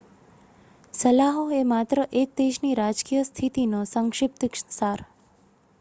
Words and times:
સલાહો 0.93 1.43
એ 1.51 1.65
માત્ર 1.65 1.99
એક 2.15 2.33
દેશની 2.37 2.73
રાજકીય 2.75 3.23
સ્થિતિનો 3.25 3.79
સંક્ષિપ્ત 3.87 4.41
સાર 4.49 4.99